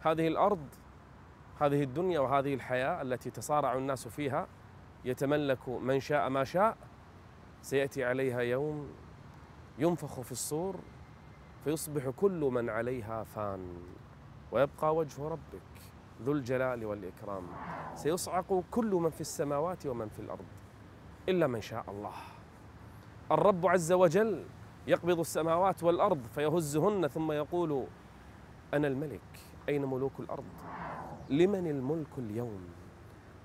هذه 0.00 0.28
الأرض 0.28 0.66
هذه 1.60 1.82
الدنيا 1.82 2.20
وهذه 2.20 2.54
الحياة 2.54 3.02
التي 3.02 3.30
تصارع 3.30 3.74
الناس 3.74 4.08
فيها 4.08 4.46
يتملك 5.04 5.68
من 5.68 6.00
شاء 6.00 6.28
ما 6.28 6.44
شاء 6.44 6.76
سيأتي 7.62 8.04
عليها 8.04 8.40
يوم 8.40 8.88
ينفخ 9.78 10.20
في 10.20 10.32
الصور 10.32 10.76
فيصبح 11.64 12.08
كل 12.08 12.40
من 12.52 12.70
عليها 12.70 13.24
فان. 13.24 13.82
ويبقى 14.52 14.96
وجه 14.96 15.28
ربك 15.28 15.62
ذو 16.22 16.32
الجلال 16.32 16.84
والإكرام. 16.84 17.46
سيصعق 17.94 18.64
كل 18.70 18.90
من 18.94 19.10
في 19.10 19.20
السماوات 19.20 19.86
ومن 19.86 20.08
في 20.08 20.18
الأرض 20.18 20.44
إلا 21.28 21.46
من 21.46 21.60
شاء 21.60 21.84
الله. 21.88 22.12
الرب 23.32 23.66
عز 23.66 23.92
وجل 23.92 24.44
يقبض 24.86 25.18
السماوات 25.18 25.82
والأرض 25.82 26.22
فيهزهن 26.34 27.08
ثم 27.08 27.32
يقول 27.32 27.84
أنا 28.74 28.88
الملك 28.88 29.20
أين 29.68 29.84
ملوك 29.84 30.12
الأرض؟ 30.20 30.44
لمن 31.30 31.66
الملك 31.66 32.18
اليوم؟ 32.18 32.68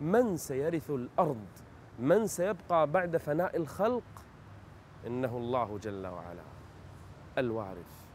من 0.02 0.38
سيرث 0.38 0.90
الأرض؟ 0.90 1.46
من 2.00 2.28
سيبقى 2.28 2.88
بعد 2.88 3.18
فناء 3.18 3.58
الخلق؟ 3.58 4.04
إنه 5.08 5.38
الله 5.38 5.78
جل 5.84 6.08
وعلا 6.08 6.44
الوارث. 7.38 8.06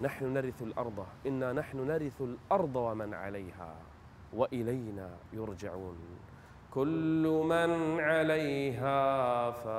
نحن 0.00 0.32
نرث 0.32 0.62
الأرض 0.62 1.06
إنا 1.26 1.52
نحن 1.52 1.86
نرث 1.86 2.20
الأرض 2.22 2.76
ومن 2.76 3.14
عليها 3.14 3.74
وإلينا 4.32 5.10
يرجعون. 5.32 5.98
كل 6.74 7.42
من 7.44 8.00
عليها 8.00 9.50
فان. 9.50 9.74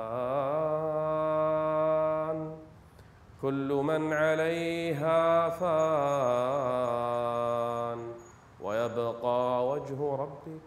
كل 3.42 3.80
من 3.84 4.12
عليها 4.12 5.48
فان. 5.48 5.76
ويبقى 8.60 9.68
وجه 9.68 10.16
ربك 10.16 10.60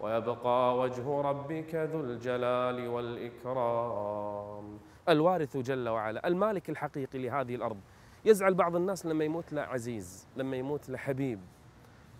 ويبقى 0.00 0.78
وجه 0.78 1.20
ربك 1.20 1.74
ذو 1.74 2.00
الجلال 2.00 2.88
والإكرام. 2.88 4.78
الوارث 5.08 5.56
جل 5.56 5.88
وعلا 5.88 6.28
المالك 6.28 6.70
الحقيقي 6.70 7.18
لهذه 7.18 7.54
الأرض. 7.54 7.80
يزعل 8.24 8.54
بعض 8.54 8.76
الناس 8.76 9.06
لما 9.06 9.24
يموت 9.24 9.52
له 9.52 9.62
عزيز 9.62 10.28
لما 10.36 10.56
يموت 10.56 10.88
له 10.90 10.98
حبيب. 10.98 11.40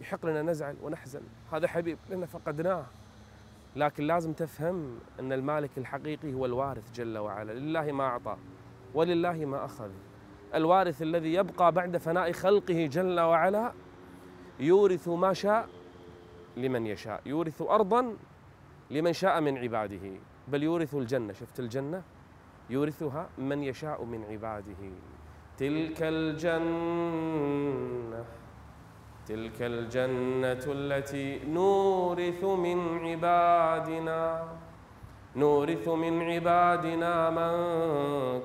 يحق 0.01 0.27
لنا 0.27 0.43
نزعل 0.43 0.77
ونحزن. 0.83 1.23
هذا 1.53 1.69
حبيب 1.69 1.99
لنا 2.11 2.27
فقدناه. 2.27 2.85
لكن 3.77 4.05
لازم 4.05 4.33
تفهم 4.33 4.99
أن 5.21 5.33
المالك 5.33 5.71
الحقيقي 5.79 6.35
هو 6.35 6.47
الوارث 6.47 6.93
جل 6.93 7.19
وعلا. 7.19 7.53
لله 7.53 7.93
ما 7.93 8.05
أعطى 8.05 8.37
ولله 8.95 9.45
ما 9.45 9.65
أخذ. 9.65 9.91
الوارث 10.55 11.03
الذي 11.03 11.35
يبقى 11.35 11.73
بعد 11.73 11.97
فناء 11.97 12.33
خلقه 12.33 12.87
جل 12.87 13.21
وعلا 13.21 13.73
يورث 14.61 15.09
ما 15.09 15.33
شاء 15.33 15.69
لمن 16.57 16.87
يشاء 16.87 17.21
يورث 17.27 17.63
أرضا 17.63 18.17
لمن 18.91 19.13
شاء 19.13 19.41
من 19.41 19.59
عباده. 19.59 20.11
بل 20.49 20.63
يورث 20.63 20.95
الجنة 20.95 21.33
شفت 21.33 21.61
الجنة؟ 21.61 22.03
يورثها 22.71 23.29
من 23.39 23.63
يشاء 23.63 24.05
من 24.05 24.25
عباده. 24.25 24.91
تلك 25.59 26.03
الجنة 26.03 27.25
تلك 29.29 29.63
الجنة 29.63 30.65
التي 30.67 31.41
نورث 31.49 32.45
من 32.45 32.99
عبادنا 32.99 34.45
نورث 35.37 35.89
من 35.89 36.23
عبادنا 36.23 37.31
من 37.31 37.55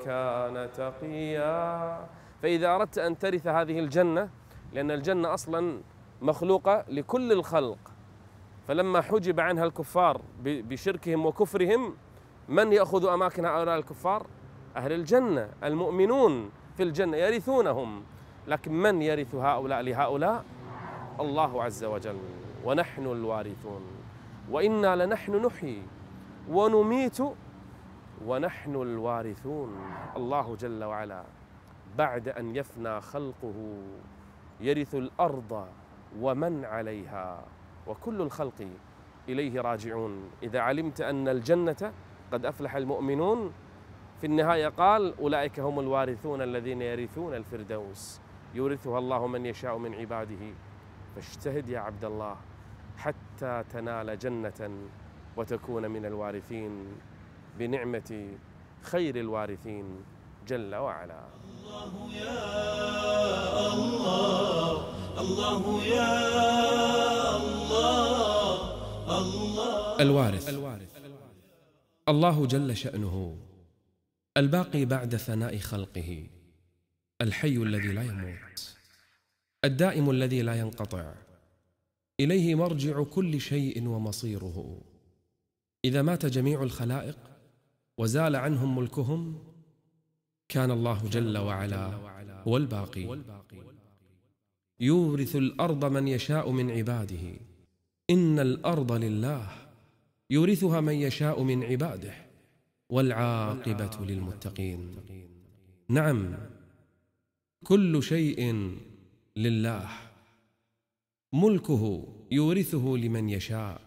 كان 0.06 0.70
تقيا. 0.74 2.08
فإذا 2.42 2.76
أردت 2.76 2.98
أن 2.98 3.18
ترث 3.18 3.48
هذه 3.48 3.80
الجنة 3.80 4.30
لأن 4.74 4.92
الجنة 4.92 5.34
أصلا 5.34 5.82
مخلوقة 6.22 6.86
لكل 6.90 7.32
الخلق 7.32 7.78
فلما 8.68 9.02
حجب 9.02 9.40
عنها 9.40 9.66
الكفار 9.66 10.22
بشركهم 10.44 11.26
وكفرهم 11.26 11.94
من 12.50 12.74
يأخذ 12.74 13.08
أماكن 13.08 13.46
هؤلاء 13.46 13.78
الكفار؟ 13.78 14.28
أهل 14.76 14.92
الجنة 14.94 15.50
المؤمنون 15.64 16.50
في 16.78 16.84
الجنة 16.84 17.18
يرثونهم. 17.18 18.04
لكن 18.48 18.74
من 18.74 19.02
يرث 19.02 19.36
هؤلاء 19.36 19.82
لهؤلاء؟ 19.82 20.44
الله 21.20 21.64
عز 21.64 21.84
وجل 21.84 22.20
ونحن 22.66 23.06
الوارثون 23.06 23.82
وإنا 24.52 25.06
لنحن 25.06 25.46
نحيي 25.46 25.84
ونميت 26.50 27.18
ونحن 28.26 28.76
الوارثون. 28.76 29.70
الله 30.16 30.56
جل 30.56 30.84
وعلا 30.84 31.24
بعد 31.98 32.30
أن 32.30 32.56
يفنى 32.56 33.02
خلقه 33.02 33.76
يرث 34.60 34.96
الأرض 34.96 35.68
ومن 36.20 36.66
عليها 36.66 37.44
وكل 37.88 38.22
الخلق 38.22 38.68
إليه 39.30 39.62
راجعون. 39.62 40.30
إذا 40.44 40.60
علمت 40.60 41.02
أن 41.02 41.28
الجنة 41.28 41.94
قد 42.32 42.46
أفلح 42.46 42.76
المؤمنون 42.76 43.52
في 44.22 44.28
النهاية 44.28 44.68
قال 44.68 45.20
أولئك 45.20 45.60
هم 45.60 45.80
الوارثون 45.80 46.42
الذين 46.42 46.82
يرثون 46.82 47.34
الفردوس. 47.34 48.22
يورثها 48.56 49.00
الله 49.00 49.28
من 49.28 49.46
يشاء 49.46 49.78
من 49.78 49.94
عباده. 49.94 50.54
فاجتهد 51.16 51.70
يا 51.70 51.80
عبد 51.80 52.06
الله 52.06 52.38
حتى 52.98 53.64
تنال 53.70 54.20
جنة 54.20 54.90
وتكون 55.38 55.92
من 55.92 56.06
الوارثين 56.06 56.88
بنعمة 57.60 58.38
خير 58.82 59.16
الوارثين 59.20 59.86
جل 60.48 60.76
وعلا. 60.76 61.24
الله 61.54 62.14
يا 62.14 63.74
الله 63.74 64.90
الله 65.20 65.84
يا 65.84 67.38
الله 67.38 68.60
الله 70.00 70.00
الوارث. 70.00 70.50
الله 72.10 72.46
جل 72.46 72.78
شأنه 72.78 73.38
الباقي 74.38 74.86
بعد 74.86 75.16
فناء 75.16 75.58
خلقه 75.58 76.28
الحي 77.22 77.58
الذي 77.58 77.88
لا 77.88 78.02
يموت. 78.02 78.79
الدائم 79.66 80.10
الذي 80.10 80.42
لا 80.42 80.60
ينقطع. 80.60 81.14
إليه 82.20 82.56
مرجع 82.56 83.04
كل 83.04 83.42
شيء 83.42 83.88
ومصيره. 83.88 84.82
إذا 85.86 86.02
مات 86.02 86.26
جميع 86.26 86.64
الخلائق 86.64 87.18
وزال 87.98 88.36
عنهم 88.36 88.78
ملكهم 88.78 89.44
كان 90.50 90.72
الله 90.72 91.10
جل 91.10 91.38
وعلا 91.38 92.00
هو 92.48 92.58
الباقي. 92.58 93.20
يورث 94.80 95.36
الأرض 95.36 95.86
من 95.86 96.08
يشاء 96.08 96.52
من 96.52 96.72
عباده. 96.72 97.34
إن 98.10 98.40
الأرض 98.40 98.92
لله 98.92 99.48
يورثها 100.30 100.82
من 100.82 100.94
يشاء 100.94 101.44
من 101.44 101.64
عباده. 101.64 102.14
والعاقبة 102.90 104.06
للمتقين. 104.06 104.96
نعم 105.90 106.38
كل 107.64 108.04
شيء 108.04 108.72
لله. 109.40 109.88
ملكه 111.34 112.08
يورثه 112.32 112.86
لمن 112.98 113.30
يشاء 113.30 113.82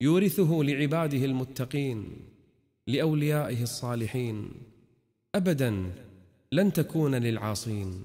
يورثه 0.00 0.50
لعباده 0.62 1.24
المتقين 1.24 2.08
لأوليائه 2.86 3.62
الصالحين. 3.62 4.50
أبدا 5.34 5.92
لن 6.52 6.72
تكون 6.72 7.14
للعاصين 7.14 8.04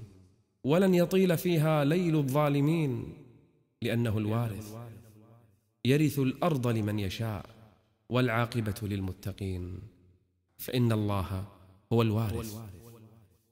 ولن 0.64 0.94
يطيل 0.94 1.38
فيها 1.38 1.84
ليل 1.84 2.16
الظالمين 2.16 3.14
لأنه 3.82 4.18
الوارث. 4.18 4.74
يرث 5.84 6.18
الأرض 6.18 6.66
لمن 6.66 6.98
يشاء 6.98 7.46
والعاقبة 8.08 8.74
للمتقين. 8.82 9.78
فإن 10.58 10.92
الله 10.92 11.44
هو 11.92 12.02
الوارث. 12.02 12.79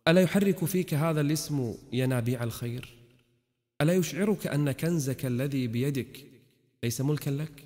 ألا 0.09 0.21
يحرك 0.21 0.65
فيك 0.65 0.95
هذا 0.95 1.21
الاسم 1.21 1.75
ينابيع 1.93 2.45
الخير؟ 2.45 2.89
ألا 3.83 3.93
يشعرك 3.93 4.47
أن 4.47 4.73
كنزك 4.73 5.27
الذي 5.27 5.67
بيدك 5.67 6.27
ليس 6.83 7.01
ملكا 7.01 7.31
لك؟ 7.31 7.65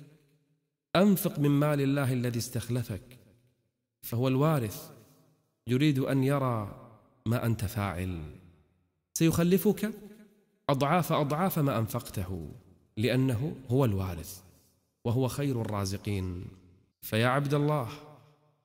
أنفق 0.95 1.39
من 1.39 1.49
مال 1.49 1.81
الله 1.81 2.13
الذي 2.13 2.39
استخلفك 2.39 3.01
فهو 4.01 4.27
الوارث 4.27 4.91
يريد 5.67 5.99
أن 5.99 6.23
يرى 6.23 6.89
ما 7.25 7.45
أنت 7.45 7.65
فاعل. 7.65 8.19
سيخلفك؟ 9.13 9.91
أضعاف 10.69 11.11
أضعاف 11.11 11.59
ما 11.59 11.79
أنفقته 11.79 12.51
لأنه 12.97 13.55
هو 13.69 13.85
الوارث 13.85 14.41
وهو 15.05 15.27
خير 15.27 15.61
الرازقين. 15.61 16.45
فيا 17.01 17.27
عبد 17.27 17.53
الله 17.53 17.89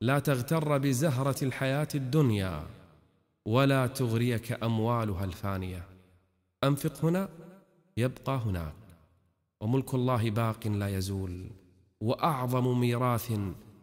لا 0.01 0.19
تغتر 0.19 0.79
بزهرة 0.79 1.45
الحياة 1.45 1.89
الدنيا. 1.95 2.78
ولا 3.49 3.87
تغريك 3.87 4.65
أموالها 4.65 5.25
الفانية 5.25 5.85
أنفق 6.65 7.05
هنا 7.05 7.29
يبقى 7.97 8.37
هناك. 8.37 8.75
وملك 9.61 9.95
الله 9.95 10.31
باق 10.31 10.67
لا 10.67 10.89
يزول. 10.89 11.47
وأعظم 12.01 12.81
ميراث 12.81 13.33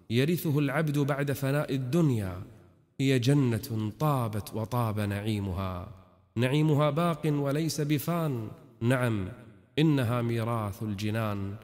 يرثه 0.10 0.60
العبد 0.60 0.99
بعد 0.99 1.32
فناء 1.32 1.73
الدنيا. 1.73 2.41
هي 2.99 3.19
جنة 3.19 3.91
طابت 3.99 4.54
وطاب 4.54 4.99
نعيمها. 4.99 5.88
نعيمها 6.36 6.89
باق 6.89 7.21
وليس 7.25 7.82
بفان. 7.82 8.47
نعم 8.82 9.28
إنها 9.80 10.21
ميراث 10.21 10.84
الجنان. 10.84 11.56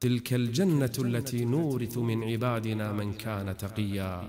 تلك 0.00 0.34
الجنة 0.34 0.92
التي 0.98 1.44
نورث 1.44 1.98
من 1.98 2.24
عبادنا 2.24 2.92
من 2.92 3.12
كان 3.12 3.56
تقيا. 3.56 4.28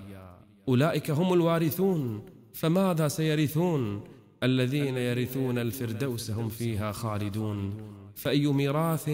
أولئك 0.67 1.11
هم 1.11 1.33
الوارثون. 1.33 2.34
فماذا 2.55 3.07
سيرثون 3.07 4.03
الذين 4.43 4.97
يرثون 4.97 5.57
الفردوس 5.57 6.31
هم 6.31 6.49
فيها 6.49 6.91
خالدون؟ 6.91 7.77
فأي 8.15 8.47
ميراث 8.47 9.09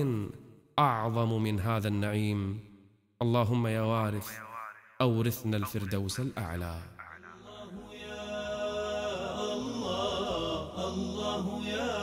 أعظم 0.79 1.43
من 1.43 1.59
هذا 1.59 1.87
النعيم؟ 1.87 2.59
اللهم 3.21 3.67
يا 3.67 3.81
وارث 3.81 4.29
أورثنا 5.01 5.57
الفردوس 5.57 6.19
الأعلى. 6.19 6.81
الله 10.77 11.65
يا 11.65 11.99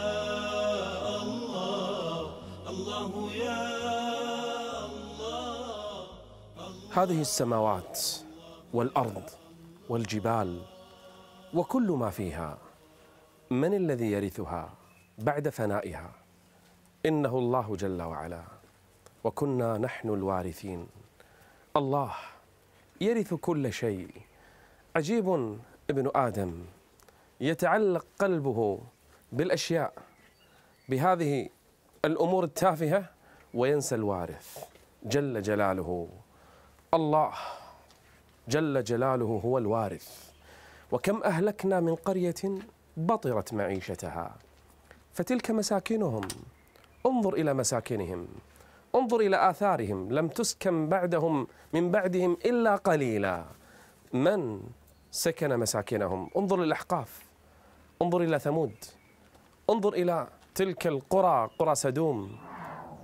الله 1.23 2.31
الله 2.69 3.33
يا 3.35 3.67
الله 4.87 6.07
هذه 6.93 7.21
السماوات 7.21 8.01
والأرض 8.73 9.23
والجبال 9.89 10.61
وكل 11.55 11.91
ما 11.91 12.11
فيها. 12.11 12.59
من 13.51 13.75
الذي 13.75 14.13
يرثها 14.13 14.71
بعد 15.19 15.49
فنائها؟ 15.49 16.11
إنه 17.07 17.39
الله 17.39 17.77
جل 17.77 18.03
وعلا. 18.03 18.43
وكنا 19.25 19.79
نحن 19.79 20.09
الوارثين. 20.09 20.87
الله 21.77 22.15
يرث 23.01 23.35
كل 23.35 23.73
شيء. 23.73 24.11
عجيب 24.97 25.59
ابن 25.91 26.11
آدم. 26.15 26.65
يتعلق 27.41 28.07
قلبه 28.19 28.81
بالأشياء. 29.33 29.93
بهذه 30.89 31.49
الأمور 32.05 32.45
التافهة 32.45 33.05
وينسى 33.55 33.95
الوارث. 33.95 34.65
جل 35.05 35.43
جلاله. 35.43 36.09
الله 36.95 37.33
جل 38.49 38.85
جلاله 38.85 39.41
هو 39.45 39.59
الوارث. 39.59 40.28
وكم 40.93 41.23
أهلكنا 41.23 41.81
من 41.81 41.95
قرية 41.95 42.35
بطرت 42.97 43.55
معيشتها. 43.55 44.37
فتلك 45.13 45.51
مساكنهم. 45.51 46.29
انظر 47.07 47.35
إلى 47.35 47.55
مساكنهم. 47.55 48.29
انظر 48.95 49.21
إلى 49.21 49.51
آثارهم. 49.51 50.13
لم 50.13 50.29
تسكن 50.29 50.89
بعدهم 50.89 51.47
من 51.73 51.91
بعدهم 51.91 52.37
إلا 52.45 52.77
قليلا. 52.77 53.45
من 54.13 54.61
سكن 55.11 55.57
مساكنهم؟ 55.57 56.31
انظر 56.37 56.57
للأحقاف 56.57 57.23
انظر 58.03 58.21
إلى 58.21 58.39
ثمود. 58.39 58.75
انظر 59.71 59.93
إلى 59.93 60.27
تلك 60.55 60.87
القرى 60.87 61.51
قرى 61.59 61.75
سدوم 61.75 62.39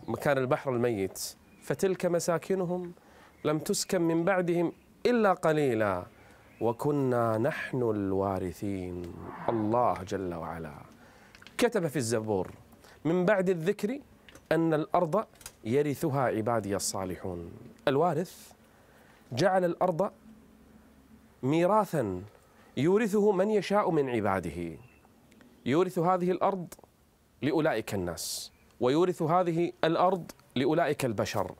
مكان 0.08 0.38
البحر 0.38 0.70
الميت. 0.70 1.36
فتلك 1.62 2.06
مساكنهم. 2.06 2.92
لم 3.44 3.58
تسكن 3.58 4.02
من 4.02 4.24
بعدهم 4.24 4.72
إلا 5.06 5.32
قليلا. 5.32 6.04
وكنا 6.60 7.38
نحن 7.38 7.82
الوارثين. 7.82 9.02
الله 9.48 9.94
جل 10.02 10.34
وعلا. 10.34 10.74
كتب 11.58 11.86
في 11.86 11.96
الزبور. 11.96 12.50
من 13.04 13.24
بعد 13.24 13.48
الذكر 13.48 14.00
أن 14.52 14.74
الأرض 14.74 15.24
يرثها 15.64 16.22
عبادي 16.22 16.76
الصالحون. 16.76 17.52
الوارث 17.88 18.52
جعل 19.32 19.64
الأرض 19.64 20.10
ميراثا 21.42 22.22
يورثه 22.76 23.32
من 23.32 23.50
يشاء 23.50 23.90
من 23.90 24.08
عباده. 24.08 24.78
يورث 25.66 25.98
هذه 25.98 26.30
الأرض 26.30 26.74
لأولئك 27.42 27.94
الناس 27.94 28.52
ويورث 28.80 29.22
هذه 29.22 29.72
الأرض 29.84 30.30
لأولئك 30.56 31.04
البشر. 31.04 31.54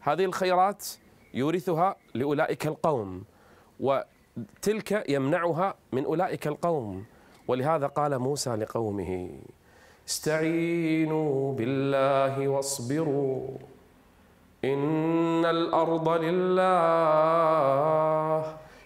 هذه 0.00 0.24
الخيرات 0.24 0.86
يورثها 1.34 1.96
لأولئك 2.14 2.66
القوم 2.66 3.24
وتلك 4.36 5.04
يمنعها 5.08 5.74
من 5.92 6.04
أولئك 6.04 6.46
القوم. 6.46 7.04
ولهذا 7.48 7.86
قال 7.86 8.18
موسى 8.18 8.50
لقومه 8.56 9.30
استعينوا 10.08 11.54
بالله 11.54 12.48
واصبروا 12.48 13.48
إن 14.64 15.44
الأرض 15.44 16.08
لله 16.08 17.46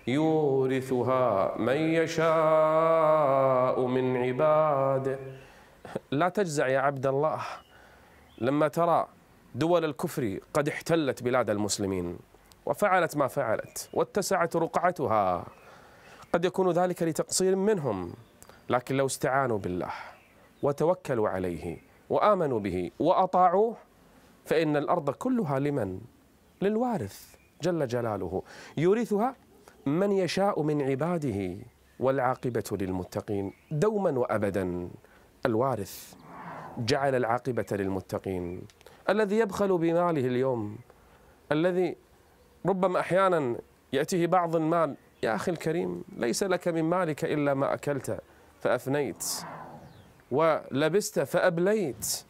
يورثها 0.07 1.59
من 1.59 1.77
يشاء 1.77 2.27
من 3.87 4.17
عباده 4.17 5.19
لا 6.11 6.29
تجزع 6.29 6.69
يا 6.69 6.79
عبد 6.79 7.07
الله 7.07 7.41
لما 8.39 8.69
ترى 8.69 9.07
دول 9.55 9.85
الكفر 9.85 10.39
قد 10.55 10.69
احتلت 10.69 11.23
بلاد 11.23 11.51
المسلمين. 11.51 12.19
وفعلت 12.71 13.17
ما 13.17 13.27
فعلت 13.27 13.91
واتسعت 13.93 14.57
رقعتها. 14.57 15.47
قد 16.33 16.45
يكون 16.45 16.71
ذلك 16.71 17.03
لتقصير 17.03 17.57
منهم 17.57 18.13
لكن 18.71 18.97
لو 18.97 19.07
استعانوا 19.07 19.59
بالله 19.59 19.93
وتوكلوا 20.63 21.29
عليه 21.29 21.79
وآمنوا 22.11 22.61
به 22.61 22.91
وأطاعوه 22.99 23.77
فإن 24.45 24.77
الأرض 24.77 25.11
كلها 25.11 25.59
لمن؟ 25.59 26.01
للوارث 26.63 27.35
جل 27.63 27.87
جلاله. 27.87 28.43
يورثها 28.77 29.37
من 29.87 30.13
يشاء 30.13 30.63
من 30.63 30.83
عباده 30.83 31.57
والعاقبة 32.01 32.65
للمتقين. 32.73 33.53
دوما 33.71 34.11
وأبدا 34.11 34.91
الوارث 35.47 36.15
جعل 36.79 37.15
العاقبة 37.15 37.67
للمتقين. 37.73 38.63
الذي 39.09 39.39
يبخل 39.39 39.79
بماله 39.79 40.27
اليوم 40.27 40.79
الذي 41.53 41.97
ربما 42.66 43.01
أحيانا 43.01 43.57
يأتيه 43.92 44.27
بعض 44.27 44.57
المال 44.57 44.94
يا 45.23 45.35
أخي 45.35 45.53
الكريم 45.53 46.05
ليس 46.16 46.42
لك 46.42 46.68
من 46.68 46.85
مالك 46.85 47.25
إلا 47.25 47.55
ما 47.55 47.75
أكلت 47.75 48.20
فأفنيت 48.61 49.25
ولبست 50.31 51.20
فأبليت 51.20 52.25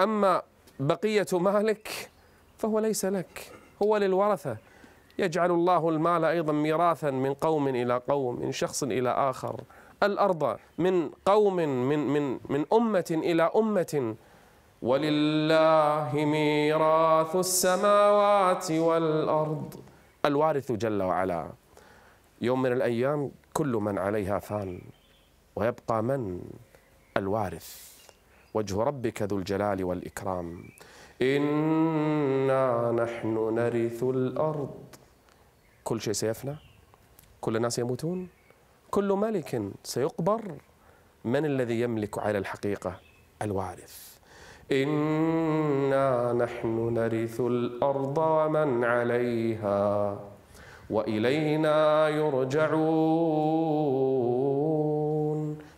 أما 0.00 0.42
بقية 0.80 1.26
مالك 1.32 2.10
فهو 2.58 2.78
ليس 2.78 3.04
لك 3.04 3.52
هو 3.82 3.96
للورثة. 3.96 4.56
يجعل 5.18 5.50
الله 5.50 5.88
المال 5.88 6.24
أيضا 6.24 6.52
ميراثا 6.52 7.10
من 7.10 7.34
قوم 7.34 7.68
إلى 7.68 8.02
قوم 8.08 8.40
من 8.40 8.52
شخص 8.52 8.82
إلى 8.82 9.08
آخر. 9.10 9.60
الأرض 10.02 10.56
من 10.78 11.10
قوم 11.24 11.56
من 11.56 11.98
من 12.06 12.38
من 12.48 12.64
أمة 12.72 13.04
إلى 13.10 13.50
أمة. 13.56 14.16
ولله 14.82 16.10
ميراث 16.14 17.36
السماوات 17.36 18.70
والأرض. 18.70 19.74
الوارث 20.24 20.72
جل 20.72 21.02
وعلا. 21.02 21.50
يوم 22.40 22.62
من 22.62 22.72
الأيام 22.72 23.30
كل 23.52 23.72
من 23.72 23.98
عليها 23.98 24.38
فان 24.38 24.80
ويبقى 25.56 26.02
من؟ 26.02 26.40
الوارث. 27.16 27.96
وجه 28.54 28.82
ربك 28.82 29.22
ذو 29.22 29.38
الجلال 29.38 29.84
والإكرام. 29.84 30.64
إنا 31.22 32.92
نحن 32.92 33.54
نرث 33.54 34.02
الأرض. 34.02 34.74
كل 35.84 36.00
شيء 36.00 36.12
سيفنى. 36.12 36.56
كل 37.40 37.56
الناس 37.56 37.78
يموتون. 37.78 38.28
كل 38.90 39.12
ملك 39.12 39.62
سيقبر. 39.84 40.54
من 41.24 41.44
الذي 41.44 41.80
يملك 41.80 42.18
على 42.18 42.38
الحقيقة؟ 42.38 43.00
الوارث. 43.42 44.15
إنا 44.72 46.32
نحن 46.32 46.94
نرث 46.94 47.40
الأرض 47.40 48.18
ومن 48.18 48.84
عليها 48.84 50.18
وإلينا 50.90 52.08
يرجعون. 52.08 52.78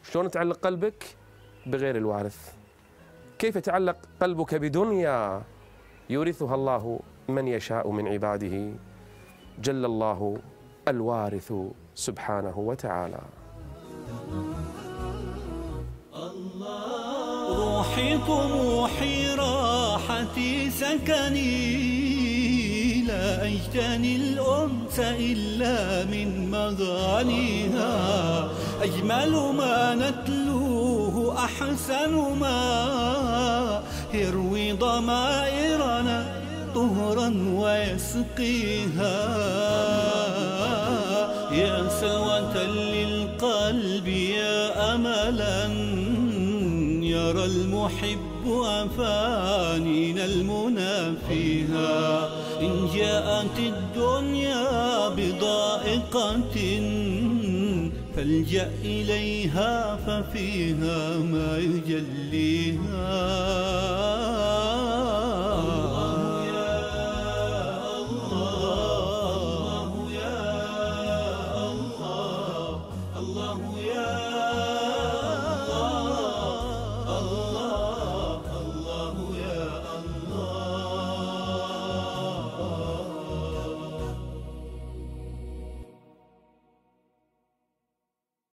شلون 0.03 0.31
تعلق 0.31 0.57
قلبك؟ 0.57 1.05
بغير 1.67 1.97
الوارث. 1.97 2.53
كيف 3.39 3.57
يتعلق 3.57 3.97
قلبك 4.21 4.55
بدنيا؟ 4.55 5.43
يورثها 6.11 6.55
الله 6.55 7.01
من 7.29 7.49
يشاء 7.49 7.91
من 7.91 8.09
عباده. 8.09 8.73
جل 9.59 9.85
الله 9.85 10.39
الوارث 10.89 11.53
سبحانه 11.95 12.59
وتعالى. 12.59 13.21
روحي 17.79 18.19
طموحي 18.19 19.35
راحتي 19.35 20.71
سكني 20.71 21.53
لا 23.03 23.47
أجتني 23.47 24.17
الأنس 24.17 24.99
إلا 24.99 26.05
من 26.05 26.51
مغانيها. 26.51 27.93
أجمل 28.83 29.33
ما 29.59 29.95
نتلوه 29.95 31.45
أحسن 31.45 32.15
ما 32.41 33.83
يروي 34.15 34.73
ضمائرنا 34.73 36.19
طهرا 36.75 37.29
ويسقيها. 37.55 39.19
يا 41.53 41.89
سلوة 42.01 42.55
المحب 47.45 48.47
أفانينا 48.65 50.25
المنى 50.25 51.17
فيها 51.29 52.29
إن 52.61 52.89
جاءت 52.95 53.59
الدنيا 53.59 55.09
بضائقة 55.09 56.57
فالجأ 58.17 58.71
إليها 58.85 59.97
ففيها 59.97 61.19
ما 61.19 61.59
يجليها. 61.59 63.09